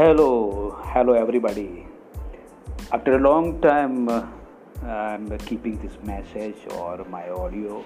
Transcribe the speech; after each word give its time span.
Hello, 0.00 0.74
hello 0.82 1.12
everybody. 1.12 1.84
After 2.90 3.16
a 3.16 3.18
long 3.18 3.60
time, 3.60 4.08
uh, 4.08 4.24
I'm 4.82 5.26
keeping 5.40 5.76
this 5.82 5.92
message 6.02 6.60
or 6.74 7.04
my 7.14 7.24
audio. 7.30 7.82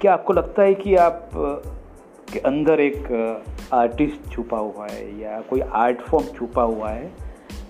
क्या 0.00 0.12
आपको 0.12 0.32
लगता 0.32 0.62
है 0.62 0.74
कि 0.74 0.94
आप 0.94 1.30
के 2.32 2.38
अंदर 2.38 2.80
एक 2.80 3.08
आर्टिस्ट 3.74 4.28
छुपा 4.32 4.58
हुआ 4.58 4.86
है 4.90 5.06
या 5.20 5.40
कोई 5.40 5.60
आर्ट 5.84 6.02
फॉर्म 6.02 6.26
छुपा 6.38 6.62
हुआ 6.62 6.90
है 6.90 7.10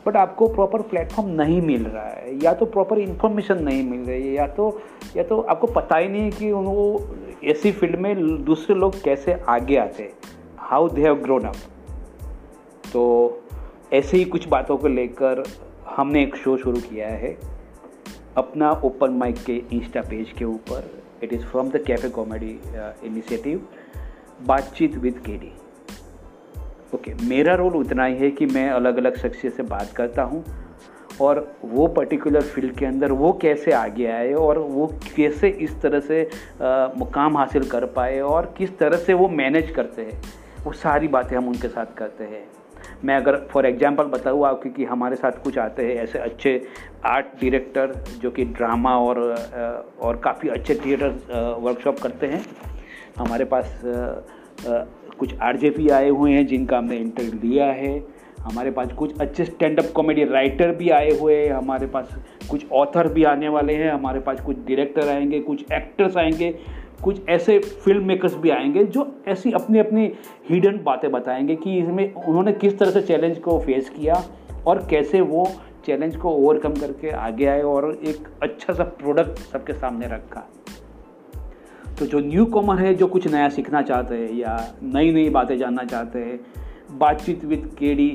बट 0.07 0.17
आपको 0.17 0.49
प्रॉपर 0.49 0.83
प्लेटफॉर्म 0.91 1.31
नहीं 1.43 1.61
मिल 1.63 1.87
रहा 1.87 2.09
है 2.09 2.37
या 2.45 2.55
तो 2.55 2.67
प्रॉपर 2.67 2.99
इन्फॉर्मेशन 2.99 3.63
नहीं 3.63 3.83
मिल 3.91 4.05
रही 4.07 4.27
है 4.27 4.35
या 4.35 4.47
तो 4.59 4.69
या 5.17 5.23
तो 5.23 5.41
आपको 5.41 5.67
पता 5.79 5.97
ही 5.97 6.09
नहीं 6.09 6.31
कि 6.31 6.53
वो 6.53 6.89
ऐसी 7.45 7.73
फ़ील्ड 7.73 8.01
में 8.01 8.45
दूसरे 8.45 8.77
लोग 8.77 9.03
कैसे 9.05 9.41
आगे 9.49 9.77
आते 9.87 10.13
how 10.59 10.89
they 10.89 11.03
have 11.03 11.23
grown 11.23 11.45
up 11.45 11.76
तो 12.97 13.43
ऐसे 13.93 14.17
ही 14.17 14.25
कुछ 14.25 14.47
बातों 14.49 14.77
को 14.77 14.89
लेकर 14.89 15.43
हमने 15.89 16.23
एक 16.23 16.37
शो 16.37 16.57
शुरू 16.57 16.81
किया 16.81 17.09
है। 17.09 17.37
अपना 18.37 18.71
ओपन 18.85 19.11
माइक 19.11 19.37
के 19.47 19.57
इंस्टा 19.73 20.01
पेज 20.01 20.33
के 20.39 20.45
ऊपर। 20.45 21.03
It 21.23 21.33
is 21.33 21.45
from 21.45 21.69
the 21.71 21.83
cafe 21.87 22.09
comedy 22.09 22.51
initiative 23.05 23.69
बातचीत 24.47 24.97
विद 24.97 25.19
केडी 25.19 25.53
ओके 26.95 27.15
मेरा 27.27 27.55
रोल 27.55 27.77
उतना 27.77 28.05
ही 28.05 28.17
है 28.17 28.31
कि 28.31 28.47
मैं 28.47 28.71
अलग 28.71 28.97
अलग 28.97 29.17
शख्सियत 29.17 29.55
से 29.55 29.63
बात 29.63 29.93
करता 29.97 30.23
हूँ 30.23 30.45
और 31.21 31.57
वो 31.65 31.87
पर्टिकुलर 31.87 32.43
फ़ील्ड 32.43 32.77
के 32.77 32.87
अंदर 32.87 33.13
वो 33.13 33.33
कैसे 33.33 33.73
आगे 33.73 34.07
आए 34.07 34.33
और 34.33 34.59
वो 34.59 34.87
कैसे 35.17 35.49
इस 35.49 35.81
तरह 35.81 36.01
से 36.01 36.29
आ, 36.63 36.89
मुकाम 36.97 37.37
हासिल 37.37 37.69
कर 37.69 37.87
पाए 37.87 38.21
और 38.21 38.55
किस 38.59 38.79
तरह 38.79 38.97
से 38.97 39.15
वो 39.15 39.29
मैनेज 39.29 39.71
करते 39.71 40.03
हैं। 40.03 40.23
वो 40.65 40.73
सारी 40.73 41.09
बातें 41.09 41.37
हम 41.37 41.49
उनके 41.49 41.69
साथ 41.69 41.97
करते 41.97 42.25
हैं। 42.25 42.47
मैं 43.05 43.17
अगर 43.17 43.37
फॉर 43.51 43.67
एग्जांपल 43.67 44.05
बताऊँ 44.05 44.47
आपकी 44.47 44.71
कि 44.71 44.85
हमारे 44.85 45.17
साथ 45.17 45.43
कुछ 45.43 45.59
आते 45.59 45.87
हैं 45.87 45.95
ऐसे 45.95 46.19
अच्छे 46.19 46.61
आर्ट 47.07 47.27
डायरेक्टर 47.43 47.93
जो 48.23 48.31
कि 48.31 48.45
ड्रामा 48.45 48.97
और 48.99 49.21
और 50.01 50.17
काफ़ी 50.17 50.49
अच्छे 50.49 50.75
थिएटर 50.75 51.57
वर्कशॉप 51.61 51.99
करते 51.99 52.27
हैं। 52.27 52.45
हमारे 53.19 53.45
पास 53.45 53.81
कुछ 55.19 55.35
आरजेपी 55.43 55.89
आए 55.89 56.09
हुए 56.09 56.33
हैं 56.33 56.47
जिनका 56.47 56.79
हमने 56.79 56.97
इंटरव्यू 56.97 57.41
लिया 57.43 57.67
है। 57.67 57.99
हमारे 58.41 58.71
पास 58.71 58.93
कुछ 58.93 59.19
अच्छे 59.21 59.45
स्टैंड 59.45 59.79
अप 59.81 59.91
कॉमेडी 59.95 60.25
राइटर 60.25 60.73
भी 60.73 60.91
आए 60.91 61.11
हुए 61.11 61.37
हैं। 61.37 61.53
हमारे 61.53 61.87
पास 61.87 62.17
कुछ 62.51 62.71
ऑथर 62.73 63.09
भी 63.09 63.25
आने 63.25 63.49
वाले 63.49 63.75
हैं। 63.75 63.91
हमारे 63.91 64.21
पास 64.21 64.41
कुछ 64.41 64.57
डायरेक्टर 64.59 65.09
आएँगे, 65.09 65.41
कुछ 65.41 65.73
एक्टर्स 65.73 66.17
आएँगे। 66.17 66.51
कुछ 67.05 67.29
ऐसे 67.29 67.59
फ़िल्म 67.59 68.05
मेकर्स 68.05 68.37
भी 68.37 68.51
आएँगे 68.51 68.85
जो 68.85 69.17
ऐसी 69.29 69.53
अपनी 69.53 69.79
अपनी 69.79 70.13
हिडन 70.51 70.81
बातें 70.85 71.11
बताएँगे 71.13 71.57
कि 71.57 71.79
इसमें 71.79 72.15
उन्होंने 72.15 72.53
किस 72.53 72.79
तरह 72.79 72.91
से 72.91 73.03
चैलेंज 73.03 73.39
को 73.39 73.59
फेस 73.59 73.89
किया 73.89 74.23
और 74.67 74.87
कैसे 74.91 75.21
वो 75.21 75.49
चैलेंज 75.87 76.17
को 76.17 76.31
ओवरकम 76.31 76.75
करके 76.75 77.11
आगे 77.11 77.47
आए 77.47 77.63
और 77.63 77.99
एक 78.05 78.29
अच्छा 78.43 78.73
सा 78.73 78.85
प्रोडक्ट 78.85 79.39
सबके 79.39 79.73
सामने 79.73 80.07
रखा। 80.07 80.49
तो 81.99 82.07
जो 82.07 82.19
न्यू 82.19 82.45
कॉमर 82.45 82.79
है, 82.79 82.95
जो 82.95 83.07
कुछ 83.07 83.27
नया 83.29 83.49
सीखना 83.49 83.83
चाहते 83.83 84.15
हैं 84.15 84.33
या 84.35 84.75
नई 84.83 85.13
नई 85.13 85.29
बातें 85.31 85.59
जानना 85.59 85.85
चाहते 85.85 86.19
हैं, 86.19 86.41
बातचीत 86.99 87.45
विद 87.45 87.71
केडी 87.79 88.09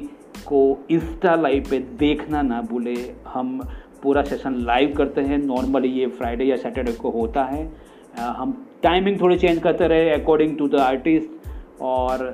को 0.45 0.85
इंस्टा 0.91 1.35
लाइव 1.35 1.65
पे 1.69 1.79
देखना 1.79 2.41
ना 2.41 2.61
भूले। 2.61 3.13
हम 3.27 3.67
पूरा 4.03 4.21
सेशन 4.21 4.55
लाइव 4.55 4.93
करते 4.97 5.21
हैं। 5.21 5.37
नॉर्मली 5.37 5.87
ये 5.87 6.07
फ्राइडे 6.07 6.43
या 6.43 6.55
सैटरडे 6.55 6.91
को 6.91 7.09
होता 7.09 7.43
है। 7.43 7.71
हम 8.19 8.67
टाइमिंग 8.83 9.19
थोड़ी 9.21 9.37
चेंज 9.37 9.59
करते 9.59 9.87
रहे 9.87 10.09
अकॉर्डिंग 10.09 10.57
टू 10.57 10.67
द 10.67 10.75
आर्टिस्ट 10.75 11.81
और 11.81 12.25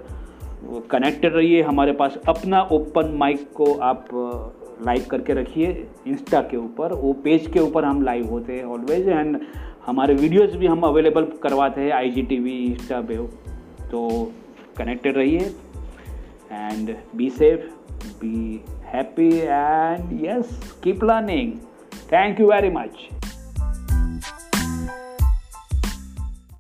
कनेक्टेड 0.92 1.36
रहिए 1.36 1.62
हमारे 1.62 1.92
पास। 1.92 2.18
अपना 2.28 2.62
ओपन 2.72 3.14
माइक 3.18 3.48
को 3.56 3.74
आप 3.84 4.08
लाइव 4.86 5.06
करके 5.12 5.34
रखिए 5.34 5.70
इंस्टा 6.08 6.42
के 6.42 6.58
ऊपर। 6.58 6.94
वो 6.94 7.14
पेज 7.24 7.48
के 7.48 7.60
ऊपर 7.60 7.86
हम 7.86 8.02
लाइव 8.04 8.30
होते 8.30 8.54
हैं 8.54 8.64
ऑलवेज 8.66 9.08
एंड 9.08 9.40
हमारे 9.86 10.14
वीडियोस 10.14 10.56
भी 10.56 10.68
हम 10.68 10.82
अवेलेबल 10.84 11.28
करवाते 11.44 11.82
हैं 11.82 11.92
I 11.92 12.10
G 12.10 12.22
T 12.22 12.40
V 12.40 12.58
insta 12.66 13.02
पे। 13.02 13.16
तो 13.92 14.32
कनेक्टेड 14.78 15.18
रहिए 15.18 15.52
and 16.52 16.96
be 17.16 17.30
safe 17.30 17.62
be 18.22 18.62
happy 18.86 19.30
and 19.38 20.26
yes 20.26 20.80
keep 20.84 21.04
learning 21.04 21.52
thank 22.12 22.40
you 22.40 22.52
very 22.52 22.70
much 22.70 23.08